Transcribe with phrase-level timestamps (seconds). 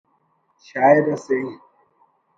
[0.67, 1.39] شاعر اسے